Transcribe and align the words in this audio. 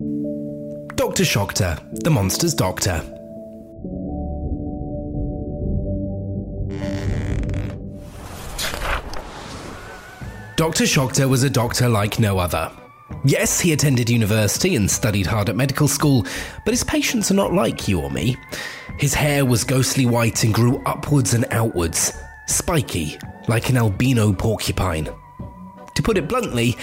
Dr. 0.00 1.26
Shockter, 1.26 1.78
the 1.92 2.10
monster's 2.10 2.54
doctor. 2.54 3.02
Dr. 10.56 10.86
Shockter 10.86 11.28
was 11.28 11.42
a 11.42 11.50
doctor 11.50 11.86
like 11.86 12.18
no 12.18 12.38
other. 12.38 12.72
Yes, 13.26 13.60
he 13.60 13.74
attended 13.74 14.08
university 14.08 14.74
and 14.74 14.90
studied 14.90 15.26
hard 15.26 15.50
at 15.50 15.56
medical 15.56 15.86
school, 15.86 16.24
but 16.64 16.72
his 16.72 16.84
patients 16.84 17.30
are 17.30 17.34
not 17.34 17.52
like 17.52 17.86
you 17.86 18.00
or 18.00 18.10
me. 18.10 18.38
His 18.98 19.12
hair 19.12 19.44
was 19.44 19.64
ghostly 19.64 20.06
white 20.06 20.44
and 20.44 20.54
grew 20.54 20.82
upwards 20.86 21.34
and 21.34 21.44
outwards, 21.50 22.14
spiky, 22.46 23.18
like 23.48 23.68
an 23.68 23.76
albino 23.76 24.32
porcupine. 24.32 25.10
To 25.94 26.02
put 26.02 26.16
it 26.16 26.26
bluntly, 26.26 26.78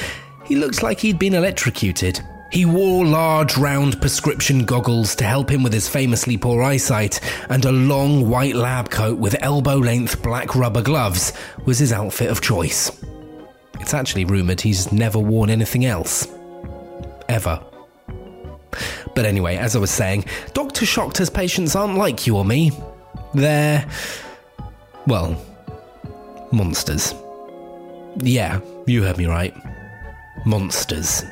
he 0.45 0.55
looked 0.55 0.83
like 0.83 0.99
he'd 0.99 1.17
been 1.17 1.33
electrocuted. 1.33 2.21
He 2.51 2.65
wore 2.65 3.05
large, 3.05 3.57
round 3.57 3.99
prescription 3.99 4.63
goggles 4.63 5.15
to 5.15 5.25
help 5.25 5.51
him 5.51 5.63
with 5.63 5.73
his 5.73 5.89
famously 5.89 6.37
poor 6.37 6.63
eyesight, 6.63 7.19
and 7.49 7.65
a 7.65 7.71
long 7.71 8.29
white 8.29 8.55
lab 8.55 8.89
coat 8.89 9.17
with 9.17 9.35
elbow 9.41 9.75
length 9.75 10.23
black 10.23 10.55
rubber 10.55 10.81
gloves 10.81 11.33
was 11.65 11.79
his 11.79 11.91
outfit 11.91 12.29
of 12.29 12.41
choice. 12.41 13.03
It's 13.79 13.93
actually 13.93 14.25
rumoured 14.25 14.61
he's 14.61 14.91
never 14.91 15.19
worn 15.19 15.49
anything 15.49 15.85
else. 15.85 16.27
Ever. 17.27 17.61
But 19.13 19.25
anyway, 19.25 19.57
as 19.57 19.75
I 19.75 19.79
was 19.79 19.91
saying, 19.91 20.25
Dr. 20.53 20.85
Shockter's 20.85 21.29
patients 21.29 21.75
aren't 21.75 21.97
like 21.97 22.25
you 22.25 22.37
or 22.37 22.45
me. 22.45 22.71
They're. 23.33 23.85
well. 25.05 25.39
monsters. 26.51 27.13
Yeah, 28.19 28.61
you 28.85 29.03
heard 29.03 29.17
me 29.17 29.25
right. 29.25 29.53
Monsters. 30.45 31.23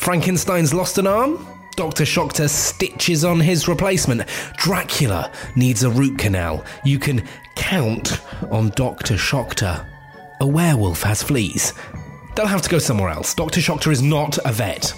Frankenstein's 0.00 0.72
lost 0.72 0.96
an 0.96 1.06
arm? 1.06 1.46
Dr. 1.76 2.06
Shockter 2.06 2.48
stitches 2.48 3.22
on 3.22 3.38
his 3.38 3.68
replacement. 3.68 4.26
Dracula 4.56 5.30
needs 5.56 5.82
a 5.82 5.90
root 5.90 6.18
canal. 6.18 6.64
You 6.84 6.98
can 6.98 7.28
count 7.54 8.20
on 8.50 8.70
Dr. 8.70 9.18
Shockter. 9.18 9.86
A 10.40 10.46
werewolf 10.46 11.02
has 11.02 11.22
fleas. 11.22 11.74
They'll 12.34 12.46
have 12.46 12.62
to 12.62 12.70
go 12.70 12.78
somewhere 12.78 13.10
else. 13.10 13.34
Dr. 13.34 13.60
Shockter 13.60 13.90
is 13.90 14.00
not 14.00 14.38
a 14.46 14.52
vet. 14.52 14.94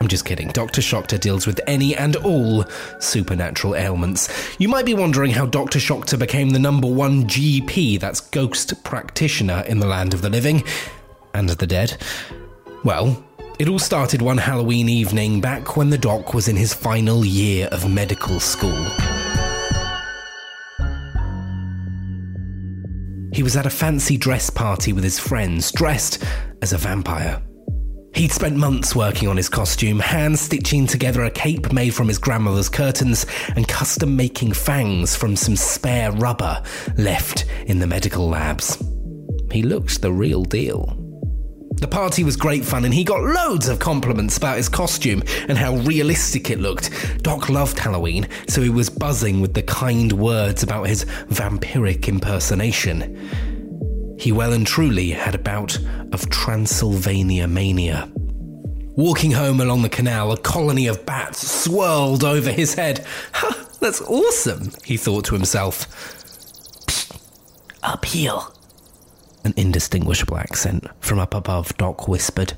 I'm 0.00 0.06
just 0.08 0.24
kidding. 0.24 0.48
Dr. 0.48 0.80
Shockter 0.80 1.18
deals 1.18 1.44
with 1.44 1.60
any 1.66 1.96
and 1.96 2.14
all 2.16 2.64
supernatural 3.00 3.74
ailments. 3.74 4.56
You 4.60 4.68
might 4.68 4.86
be 4.86 4.94
wondering 4.94 5.32
how 5.32 5.46
Dr. 5.46 5.80
Shockter 5.80 6.16
became 6.16 6.50
the 6.50 6.60
number 6.60 6.86
one 6.86 7.24
GP, 7.24 7.98
that's 7.98 8.20
ghost 8.20 8.84
practitioner 8.84 9.64
in 9.66 9.80
the 9.80 9.88
land 9.88 10.14
of 10.14 10.22
the 10.22 10.30
living 10.30 10.62
and 11.32 11.48
the 11.48 11.66
dead. 11.66 11.96
Well, 12.84 13.24
it 13.58 13.68
all 13.68 13.78
started 13.78 14.20
one 14.20 14.38
Halloween 14.38 14.88
evening 14.88 15.40
back 15.40 15.76
when 15.76 15.90
the 15.90 15.98
doc 15.98 16.34
was 16.34 16.48
in 16.48 16.56
his 16.56 16.74
final 16.74 17.24
year 17.24 17.68
of 17.68 17.88
medical 17.88 18.40
school. 18.40 18.84
He 23.32 23.42
was 23.42 23.56
at 23.56 23.66
a 23.66 23.70
fancy 23.70 24.16
dress 24.16 24.50
party 24.50 24.92
with 24.92 25.04
his 25.04 25.18
friends, 25.18 25.72
dressed 25.72 26.24
as 26.62 26.72
a 26.72 26.78
vampire. 26.78 27.42
He'd 28.14 28.30
spent 28.30 28.56
months 28.56 28.94
working 28.94 29.28
on 29.28 29.36
his 29.36 29.48
costume, 29.48 29.98
hand 29.98 30.38
stitching 30.38 30.86
together 30.86 31.24
a 31.24 31.30
cape 31.30 31.72
made 31.72 31.94
from 31.94 32.06
his 32.06 32.18
grandmother's 32.18 32.68
curtains 32.68 33.26
and 33.56 33.66
custom 33.66 34.16
making 34.16 34.52
fangs 34.52 35.16
from 35.16 35.34
some 35.34 35.56
spare 35.56 36.12
rubber 36.12 36.62
left 36.96 37.46
in 37.66 37.80
the 37.80 37.88
medical 37.88 38.28
labs. 38.28 38.80
He 39.50 39.62
looked 39.62 40.00
the 40.00 40.12
real 40.12 40.44
deal. 40.44 41.03
The 41.84 41.88
party 41.88 42.24
was 42.24 42.34
great 42.34 42.64
fun 42.64 42.86
and 42.86 42.94
he 42.94 43.04
got 43.04 43.22
loads 43.22 43.68
of 43.68 43.78
compliments 43.78 44.38
about 44.38 44.56
his 44.56 44.70
costume 44.70 45.22
and 45.50 45.58
how 45.58 45.76
realistic 45.76 46.48
it 46.48 46.58
looked. 46.58 46.88
Doc 47.22 47.50
loved 47.50 47.78
Halloween, 47.78 48.26
so 48.48 48.62
he 48.62 48.70
was 48.70 48.88
buzzing 48.88 49.42
with 49.42 49.52
the 49.52 49.64
kind 49.64 50.10
words 50.10 50.62
about 50.62 50.84
his 50.84 51.04
vampiric 51.28 52.08
impersonation. 52.08 54.16
He 54.18 54.32
well 54.32 54.54
and 54.54 54.66
truly 54.66 55.10
had 55.10 55.34
a 55.34 55.38
bout 55.38 55.78
of 56.12 56.30
Transylvania 56.30 57.46
mania. 57.46 58.10
Walking 58.96 59.32
home 59.32 59.60
along 59.60 59.82
the 59.82 59.90
canal, 59.90 60.32
a 60.32 60.38
colony 60.38 60.86
of 60.86 61.04
bats 61.04 61.46
swirled 61.46 62.24
over 62.24 62.50
his 62.50 62.72
head. 62.72 63.04
Ha, 63.34 63.68
that's 63.80 64.00
awesome, 64.00 64.70
he 64.86 64.96
thought 64.96 65.26
to 65.26 65.34
himself. 65.34 65.86
Psst, 66.86 67.20
up 67.82 68.06
here. 68.06 68.40
An 69.44 69.52
indistinguishable 69.56 70.38
accent 70.38 70.86
from 71.00 71.18
up 71.18 71.34
above, 71.34 71.76
Doc 71.76 72.08
whispered. 72.08 72.54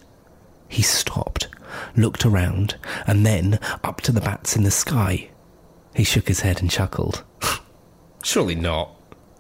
He 0.69 0.83
stopped, 0.83 1.49
looked 1.97 2.25
around, 2.25 2.77
and 3.07 3.27
then 3.27 3.59
up 3.83 4.01
to 4.03 4.13
the 4.13 4.21
bats 4.21 4.57
in 4.57 4.63
the 4.63 4.71
sky. 4.71 5.31
He 5.95 6.05
shook 6.05 6.29
his 6.29 6.41
head 6.41 6.61
and 6.61 6.71
chuckled. 6.71 7.25
Surely 8.23 8.55
not. 8.55 8.91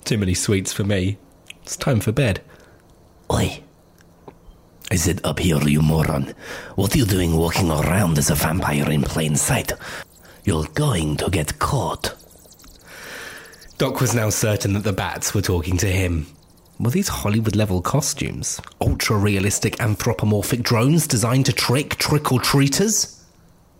Too 0.04 0.18
many 0.18 0.34
sweets 0.34 0.72
for 0.72 0.84
me. 0.84 1.18
It's 1.62 1.76
time 1.76 2.00
for 2.00 2.12
bed. 2.12 2.42
Oi. 3.32 3.62
I 4.90 4.94
said 4.96 5.20
up 5.24 5.40
here, 5.40 5.60
you 5.62 5.82
moron. 5.82 6.34
What 6.76 6.94
are 6.94 6.98
you 6.98 7.06
doing 7.06 7.36
walking 7.36 7.70
around 7.70 8.18
as 8.18 8.30
a 8.30 8.34
vampire 8.36 8.88
in 8.90 9.02
plain 9.02 9.36
sight? 9.36 9.72
You're 10.44 10.66
going 10.74 11.16
to 11.16 11.28
get 11.28 11.58
caught. 11.58 12.14
Doc 13.78 14.00
was 14.00 14.14
now 14.14 14.30
certain 14.30 14.74
that 14.74 14.84
the 14.84 14.92
bats 14.92 15.34
were 15.34 15.42
talking 15.42 15.76
to 15.78 15.88
him. 15.88 16.26
Were 16.78 16.90
these 16.90 17.08
Hollywood 17.08 17.56
level 17.56 17.80
costumes? 17.80 18.60
Ultra 18.80 19.16
realistic 19.16 19.80
anthropomorphic 19.80 20.62
drones 20.62 21.06
designed 21.06 21.46
to 21.46 21.52
trick 21.52 21.96
trick 21.96 22.32
or 22.32 22.40
treaters? 22.40 23.24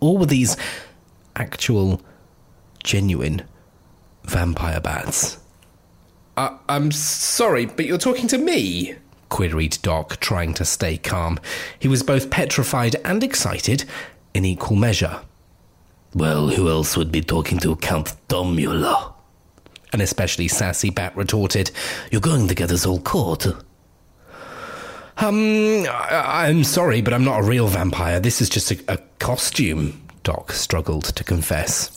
Or 0.00 0.16
were 0.16 0.26
these 0.26 0.56
actual, 1.34 2.00
genuine 2.82 3.42
vampire 4.24 4.80
bats? 4.80 5.38
Uh, 6.36 6.56
I'm 6.68 6.90
sorry, 6.90 7.66
but 7.66 7.86
you're 7.86 7.98
talking 7.98 8.28
to 8.28 8.38
me? 8.38 8.94
queried 9.28 9.78
Doc, 9.82 10.18
trying 10.20 10.54
to 10.54 10.64
stay 10.64 10.96
calm. 10.96 11.38
He 11.78 11.88
was 11.88 12.02
both 12.02 12.30
petrified 12.30 12.96
and 13.04 13.22
excited 13.22 13.84
in 14.32 14.44
equal 14.44 14.76
measure. 14.76 15.20
Well, 16.14 16.48
who 16.48 16.70
else 16.70 16.96
would 16.96 17.12
be 17.12 17.20
talking 17.20 17.58
to 17.58 17.76
Count 17.76 18.14
Domula? 18.28 19.16
An 19.92 20.00
especially 20.00 20.48
sassy 20.48 20.91
bat 20.91 21.16
retorted, 21.16 21.70
You're 22.10 22.20
going 22.20 22.48
to 22.48 22.54
get 22.54 22.70
us 22.70 22.86
all 22.86 23.00
caught. 23.00 23.47
Um, 25.19 25.86
I- 25.88 26.48
am 26.48 26.64
sorry, 26.64 27.00
but 27.00 27.14
I'm 27.14 27.24
not 27.24 27.41
a 27.41 27.42
real 27.42 27.69
vampire. 27.69 28.20
This 28.20 28.41
is 28.42 28.50
just 28.50 28.70
a, 28.70 28.78
a 28.88 28.98
costume, 29.19 30.02
Doc 30.25 30.52
struggled 30.52 31.04
to 31.04 31.25
confess. 31.25 31.92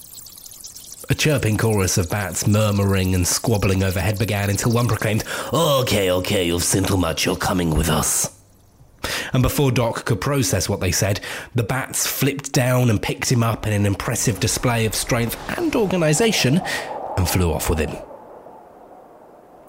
A 1.10 1.16
chirping 1.16 1.58
chorus 1.58 1.98
of 1.98 2.10
bats 2.10 2.48
murmuring 2.48 3.16
and 3.16 3.28
squabbling 3.28 3.84
overhead 3.84 4.20
began 4.20 4.50
until 4.50 4.72
one 4.72 4.88
proclaimed, 4.88 5.24
Okay, 5.52 6.12
okay, 6.12 6.46
you've 6.46 6.64
seen 6.64 6.84
too 6.84 6.98
much, 6.98 7.26
you're 7.26 7.36
coming 7.36 7.76
with 7.76 7.90
us. 7.90 8.40
And 9.34 9.42
before 9.42 9.72
Doc 9.72 10.06
could 10.06 10.22
process 10.22 10.70
what 10.70 10.80
they 10.82 10.92
said, 10.92 11.20
the 11.56 11.64
bats 11.64 12.06
flipped 12.06 12.52
down 12.52 12.90
and 12.90 13.02
picked 13.02 13.32
him 13.32 13.44
up 13.44 13.66
in 13.66 13.74
an 13.74 13.86
impressive 13.86 14.40
display 14.40 14.86
of 14.86 14.94
strength 14.94 15.36
and 15.58 15.76
organisation 15.76 16.62
and 17.18 17.28
flew 17.28 17.52
off 17.52 17.70
with 17.70 17.80
him. 17.80 17.96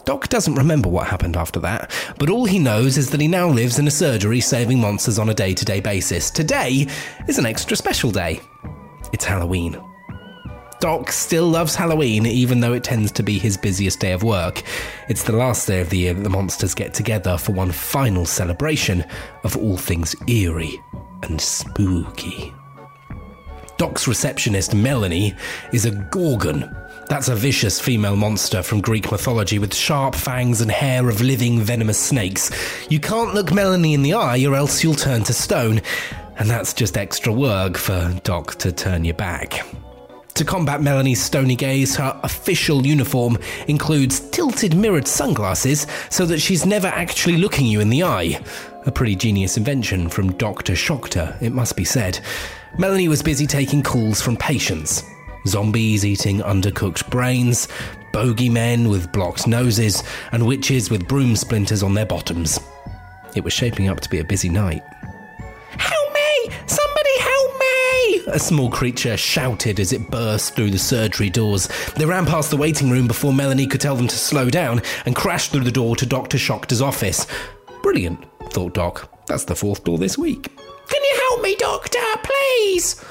Doc 0.04 0.28
doesn't 0.28 0.54
remember 0.54 0.88
what 0.88 1.06
happened 1.06 1.36
after 1.36 1.60
that, 1.60 1.92
but 2.18 2.30
all 2.30 2.44
he 2.44 2.58
knows 2.58 2.96
is 2.96 3.10
that 3.10 3.20
he 3.20 3.28
now 3.28 3.48
lives 3.48 3.78
in 3.78 3.86
a 3.86 3.90
surgery 3.90 4.40
saving 4.40 4.80
monsters 4.80 5.18
on 5.18 5.28
a 5.28 5.34
day 5.34 5.54
to 5.54 5.64
day 5.64 5.80
basis. 5.80 6.30
Today 6.30 6.86
is 7.28 7.38
an 7.38 7.46
extra 7.46 7.76
special 7.76 8.10
day. 8.10 8.40
It's 9.12 9.24
Halloween. 9.24 9.80
Doc 10.80 11.12
still 11.12 11.46
loves 11.46 11.74
Halloween, 11.74 12.24
even 12.24 12.60
though 12.60 12.72
it 12.72 12.82
tends 12.82 13.12
to 13.12 13.22
be 13.22 13.38
his 13.38 13.58
busiest 13.58 14.00
day 14.00 14.12
of 14.12 14.22
work. 14.22 14.62
It's 15.10 15.24
the 15.24 15.36
last 15.36 15.66
day 15.66 15.80
of 15.82 15.90
the 15.90 15.98
year 15.98 16.14
that 16.14 16.22
the 16.22 16.30
monsters 16.30 16.74
get 16.74 16.94
together 16.94 17.36
for 17.36 17.52
one 17.52 17.70
final 17.70 18.24
celebration 18.24 19.04
of 19.44 19.58
all 19.58 19.76
things 19.76 20.16
eerie 20.26 20.80
and 21.22 21.38
spooky. 21.38 22.54
Doc's 23.80 24.06
receptionist, 24.06 24.74
Melanie, 24.74 25.34
is 25.72 25.86
a 25.86 25.90
Gorgon. 25.90 26.76
That's 27.08 27.28
a 27.28 27.34
vicious 27.34 27.80
female 27.80 28.14
monster 28.14 28.62
from 28.62 28.82
Greek 28.82 29.10
mythology 29.10 29.58
with 29.58 29.74
sharp 29.74 30.14
fangs 30.14 30.60
and 30.60 30.70
hair 30.70 31.08
of 31.08 31.22
living 31.22 31.60
venomous 31.62 31.98
snakes. 31.98 32.50
You 32.90 33.00
can't 33.00 33.32
look 33.32 33.54
Melanie 33.54 33.94
in 33.94 34.02
the 34.02 34.12
eye 34.12 34.44
or 34.44 34.54
else 34.54 34.84
you'll 34.84 34.96
turn 34.96 35.24
to 35.24 35.32
stone, 35.32 35.80
and 36.36 36.50
that's 36.50 36.74
just 36.74 36.98
extra 36.98 37.32
work 37.32 37.78
for 37.78 38.14
Doc 38.22 38.56
to 38.56 38.70
turn 38.70 39.06
you 39.06 39.14
back. 39.14 39.66
To 40.34 40.44
combat 40.44 40.82
Melanie's 40.82 41.22
stony 41.22 41.56
gaze, 41.56 41.96
her 41.96 42.20
official 42.22 42.86
uniform 42.86 43.38
includes 43.66 44.20
tilted 44.28 44.76
mirrored 44.76 45.08
sunglasses 45.08 45.86
so 46.10 46.26
that 46.26 46.38
she's 46.40 46.66
never 46.66 46.88
actually 46.88 47.38
looking 47.38 47.64
you 47.64 47.80
in 47.80 47.88
the 47.88 48.02
eye. 48.02 48.44
A 48.84 48.92
pretty 48.92 49.16
genius 49.16 49.56
invention 49.56 50.10
from 50.10 50.34
Dr. 50.34 50.76
Shockter, 50.76 51.34
it 51.40 51.52
must 51.52 51.76
be 51.76 51.84
said. 51.86 52.20
Melanie 52.78 53.08
was 53.08 53.22
busy 53.22 53.46
taking 53.46 53.82
calls 53.82 54.20
from 54.20 54.36
patients. 54.36 55.04
Zombies 55.46 56.04
eating 56.04 56.40
undercooked 56.40 57.10
brains, 57.10 57.68
bogeymen 58.12 58.88
with 58.90 59.10
blocked 59.12 59.46
noses, 59.46 60.02
and 60.32 60.46
witches 60.46 60.90
with 60.90 61.08
broom 61.08 61.34
splinters 61.34 61.82
on 61.82 61.94
their 61.94 62.06
bottoms. 62.06 62.60
It 63.34 63.44
was 63.44 63.52
shaping 63.52 63.88
up 63.88 64.00
to 64.00 64.10
be 64.10 64.18
a 64.18 64.24
busy 64.24 64.48
night. 64.48 64.82
Help 65.78 66.14
me! 66.14 66.54
Somebody 66.66 67.18
help 67.18 67.60
me! 67.60 68.22
a 68.32 68.38
small 68.38 68.70
creature 68.70 69.16
shouted 69.16 69.80
as 69.80 69.92
it 69.92 70.10
burst 70.10 70.54
through 70.54 70.70
the 70.70 70.78
surgery 70.78 71.30
doors. 71.30 71.68
They 71.96 72.06
ran 72.06 72.26
past 72.26 72.50
the 72.50 72.56
waiting 72.56 72.90
room 72.90 73.06
before 73.06 73.32
Melanie 73.32 73.66
could 73.66 73.80
tell 73.80 73.96
them 73.96 74.08
to 74.08 74.16
slow 74.16 74.50
down 74.50 74.82
and 75.06 75.16
crashed 75.16 75.50
through 75.50 75.64
the 75.64 75.72
door 75.72 75.96
to 75.96 76.06
Dr. 76.06 76.38
Shockter's 76.38 76.82
office. 76.82 77.26
Brilliant, 77.82 78.24
thought 78.50 78.74
Doc. 78.74 79.10
That's 79.26 79.44
the 79.44 79.56
fourth 79.56 79.84
door 79.84 79.98
this 79.98 80.18
week. 80.18 80.49
Can 80.90 81.02
you 81.02 81.20
help 81.28 81.42
me, 81.42 81.56
Doctor, 81.56 81.98
please? 82.22 83.02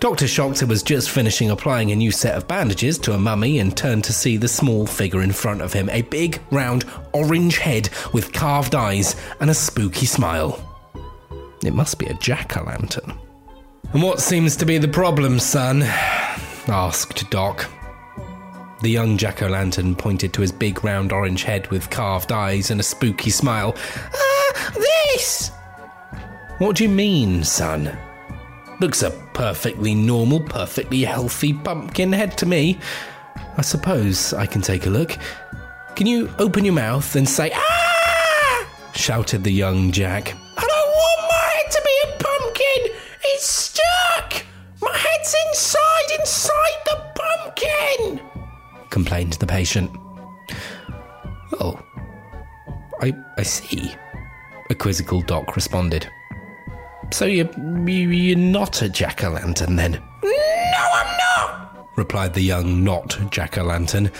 Dr. 0.00 0.28
Shockter 0.28 0.64
was 0.64 0.84
just 0.84 1.10
finishing 1.10 1.50
applying 1.50 1.90
a 1.90 1.96
new 1.96 2.12
set 2.12 2.36
of 2.36 2.46
bandages 2.46 2.98
to 2.98 3.14
a 3.14 3.18
mummy 3.18 3.58
and 3.58 3.76
turned 3.76 4.04
to 4.04 4.12
see 4.12 4.36
the 4.36 4.46
small 4.46 4.86
figure 4.86 5.22
in 5.22 5.32
front 5.32 5.60
of 5.60 5.72
him 5.72 5.90
a 5.90 6.02
big, 6.02 6.40
round, 6.52 6.84
orange 7.12 7.58
head 7.58 7.90
with 8.12 8.32
carved 8.32 8.76
eyes 8.76 9.16
and 9.40 9.50
a 9.50 9.54
spooky 9.54 10.06
smile. 10.06 10.64
It 11.64 11.74
must 11.74 11.98
be 11.98 12.06
a 12.06 12.14
jack 12.14 12.56
o' 12.56 12.62
lantern. 12.62 13.12
And 13.92 14.02
what 14.02 14.20
seems 14.20 14.54
to 14.56 14.66
be 14.66 14.78
the 14.78 14.86
problem, 14.86 15.40
son? 15.40 15.82
asked 15.82 17.28
Doc. 17.30 17.68
The 18.82 18.90
young 18.90 19.16
jack 19.16 19.42
o' 19.42 19.48
lantern 19.48 19.96
pointed 19.96 20.32
to 20.34 20.42
his 20.42 20.52
big 20.52 20.84
round 20.84 21.12
orange 21.12 21.42
head 21.42 21.68
with 21.72 21.90
carved 21.90 22.30
eyes 22.30 22.70
and 22.70 22.78
a 22.78 22.84
spooky 22.84 23.30
smile. 23.30 23.74
Ah, 24.14 24.72
this! 24.74 25.47
What 26.58 26.74
do 26.74 26.82
you 26.82 26.90
mean, 26.90 27.44
son? 27.44 27.96
Looks 28.80 29.02
a 29.02 29.12
perfectly 29.32 29.94
normal, 29.94 30.40
perfectly 30.40 31.04
healthy 31.04 31.52
pumpkin 31.52 32.12
head 32.12 32.36
to 32.38 32.46
me. 32.46 32.80
I 33.56 33.62
suppose 33.62 34.34
I 34.34 34.44
can 34.44 34.60
take 34.60 34.86
a 34.86 34.90
look. 34.90 35.16
Can 35.94 36.08
you 36.08 36.28
open 36.40 36.64
your 36.64 36.74
mouth 36.74 37.14
and 37.14 37.28
say, 37.28 37.52
Ah! 37.54 38.68
shouted 38.92 39.44
the 39.44 39.52
young 39.52 39.92
Jack. 39.92 40.34
I 40.56 40.60
don't 40.60 40.90
want 40.90 41.30
my 41.30 41.48
head 41.54 41.70
to 41.70 41.82
be 41.84 41.96
a 42.04 42.24
pumpkin! 42.24 43.00
It's 43.24 43.46
stuck! 43.46 44.44
My 44.82 44.96
head's 44.96 45.34
inside, 45.46 46.18
inside 46.18 46.78
the 46.86 47.12
pumpkin! 47.14 48.20
complained 48.90 49.34
the 49.34 49.46
patient. 49.46 49.92
Oh, 51.60 51.80
I, 53.00 53.12
I 53.36 53.42
see, 53.44 53.94
a 54.70 54.74
quizzical 54.74 55.22
doc 55.22 55.54
responded. 55.54 56.10
So 57.10 57.24
you're, 57.24 57.50
you're 57.88 58.36
not 58.36 58.82
a 58.82 58.88
jack 58.88 59.24
o' 59.24 59.30
lantern 59.30 59.76
then? 59.76 59.92
No, 60.22 60.90
I'm 60.94 61.16
not, 61.18 61.88
replied 61.96 62.34
the 62.34 62.42
young 62.42 62.84
not 62.84 63.18
jack 63.30 63.56
o' 63.58 63.64
lantern. 63.64 64.10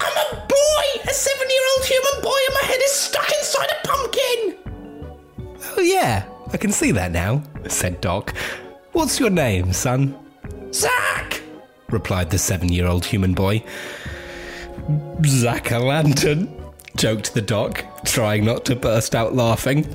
I'm 0.00 0.36
a 0.36 0.46
boy, 0.46 1.02
a 1.04 1.14
seven 1.14 1.46
year 1.48 1.62
old 1.76 1.86
human 1.86 2.22
boy, 2.22 2.38
and 2.46 2.54
my 2.60 2.66
head 2.66 2.80
is 2.82 2.92
stuck 2.92 3.30
inside 3.30 3.68
a 3.70 3.86
pumpkin. 3.86 4.56
Oh, 5.76 5.80
yeah, 5.80 6.28
I 6.52 6.56
can 6.56 6.72
see 6.72 6.90
that 6.92 7.12
now, 7.12 7.42
said 7.68 8.00
Doc. 8.00 8.34
What's 8.92 9.20
your 9.20 9.30
name, 9.30 9.72
son? 9.72 10.18
Zack, 10.72 11.42
replied 11.90 12.30
the 12.30 12.38
seven 12.38 12.70
year 12.70 12.86
old 12.86 13.04
human 13.04 13.34
boy. 13.34 13.64
Zack 15.24 15.70
o' 15.72 15.78
lantern, 15.78 16.52
joked 16.96 17.34
the 17.34 17.42
doc, 17.42 17.84
trying 18.04 18.44
not 18.44 18.64
to 18.64 18.74
burst 18.74 19.14
out 19.14 19.34
laughing. 19.34 19.86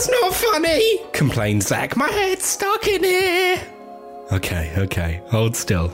That's 0.00 0.22
not 0.22 0.32
funny, 0.32 0.98
complained 1.12 1.62
Zack. 1.62 1.94
My 1.94 2.08
head's 2.08 2.46
stuck 2.46 2.88
in 2.88 3.04
here. 3.04 3.62
Okay, 4.32 4.72
okay, 4.78 5.20
hold 5.26 5.54
still. 5.54 5.90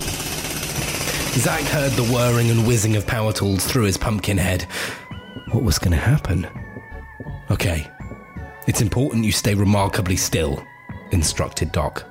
Zack 0.00 1.64
heard 1.64 1.92
the 1.92 2.08
whirring 2.10 2.48
and 2.48 2.66
whizzing 2.66 2.96
of 2.96 3.06
power 3.06 3.34
tools 3.34 3.66
through 3.66 3.82
his 3.82 3.98
pumpkin 3.98 4.38
head. 4.38 4.62
What 5.52 5.62
was 5.62 5.78
going 5.78 5.90
to 5.90 5.98
happen? 5.98 6.46
Okay, 7.50 7.86
it's 8.66 8.80
important 8.80 9.26
you 9.26 9.32
stay 9.32 9.54
remarkably 9.54 10.16
still, 10.16 10.64
instructed 11.10 11.70
Doc. 11.70 12.06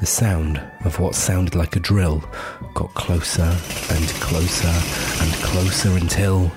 The 0.00 0.06
sound 0.06 0.60
of 0.84 0.98
what 0.98 1.14
sounded 1.14 1.54
like 1.54 1.76
a 1.76 1.80
drill 1.80 2.28
got 2.74 2.92
closer 2.94 3.42
and 3.92 4.08
closer 4.18 4.66
and 5.22 5.32
closer 5.44 5.96
until. 5.96 6.50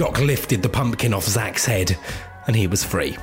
Doc 0.00 0.18
lifted 0.18 0.62
the 0.62 0.68
pumpkin 0.70 1.12
off 1.12 1.26
Zack's 1.26 1.66
head, 1.66 1.94
and 2.46 2.56
he 2.56 2.66
was 2.66 2.82
free. 2.82 3.18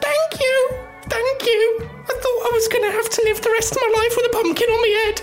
Thank 0.00 0.40
you! 0.40 0.70
Thank 1.02 1.42
you! 1.44 1.80
I 1.82 2.14
thought 2.14 2.46
I 2.46 2.50
was 2.54 2.66
going 2.68 2.84
to 2.84 2.92
have 2.92 3.10
to 3.10 3.22
live 3.24 3.42
the 3.42 3.50
rest 3.50 3.72
of 3.72 3.78
my 3.82 3.94
life 3.94 4.16
with 4.16 4.24
a 4.24 4.30
pumpkin 4.30 4.68
on 4.70 4.80
my 4.80 5.02
head. 5.04 5.22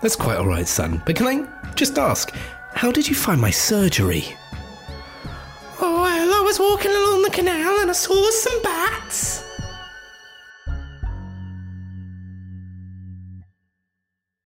That's 0.00 0.14
quite 0.14 0.38
alright, 0.38 0.68
son, 0.68 1.02
but 1.04 1.16
can 1.16 1.26
I 1.26 1.74
just 1.74 1.98
ask, 1.98 2.32
how 2.74 2.92
did 2.92 3.08
you 3.08 3.16
find 3.16 3.40
my 3.40 3.50
surgery? 3.50 4.36
Oh, 5.80 6.02
well, 6.02 6.32
I 6.32 6.42
was 6.42 6.60
walking 6.60 6.92
along 6.92 7.22
the 7.22 7.30
canal 7.30 7.80
and 7.80 7.90
I 7.90 7.94
saw 7.94 8.30
some 8.30 8.62
bats. 8.62 9.43